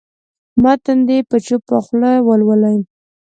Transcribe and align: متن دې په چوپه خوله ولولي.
متن 0.61 0.99
دې 1.07 1.17
په 1.29 1.37
چوپه 1.45 1.77
خوله 1.85 2.11
ولولي. 2.27 2.77